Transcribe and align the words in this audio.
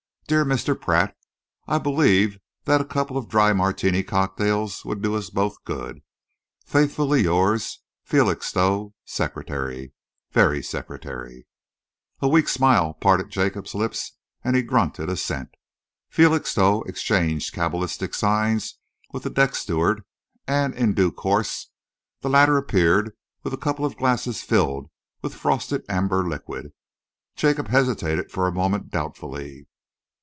Dear 0.27 0.45
Mr. 0.45 0.79
Pratt, 0.79 1.13
I 1.67 1.77
believe 1.77 2.37
that 2.63 2.79
a 2.79 2.85
couple 2.85 3.17
of 3.17 3.27
dry 3.27 3.51
Martini 3.51 4.01
cocktails 4.01 4.85
would 4.85 5.01
do 5.01 5.15
us 5.15 5.29
both 5.29 5.61
good. 5.65 6.01
Faithfully 6.65 7.23
yours, 7.23 7.81
Felixstowe. 8.05 8.93
Sec. 9.03 9.33
(Very 10.31 10.63
sec!) 10.63 10.87
A 11.03 12.29
weak 12.29 12.47
smile 12.47 12.93
parted 12.93 13.29
Jacob's 13.29 13.75
lips 13.75 14.13
and 14.41 14.55
he 14.55 14.61
grunted 14.61 15.09
assent. 15.09 15.49
Felixstowe 16.07 16.83
exchanged 16.83 17.53
cabalistic 17.53 18.15
signs 18.15 18.77
with 19.11 19.23
the 19.23 19.29
deck 19.29 19.53
steward, 19.53 20.03
and 20.47 20.73
in 20.73 20.93
due 20.93 21.11
course 21.11 21.71
the 22.21 22.29
latter 22.29 22.55
appeared 22.55 23.17
with 23.43 23.53
a 23.53 23.57
couple 23.57 23.83
of 23.83 23.97
glasses 23.97 24.43
filled 24.43 24.89
with 25.21 25.35
frosted 25.35 25.83
amber 25.89 26.25
liquid. 26.25 26.71
Jacob 27.35 27.67
hesitated 27.67 28.31
for 28.31 28.47
a 28.47 28.51
moment 28.53 28.89
doubtfully. 28.91 29.67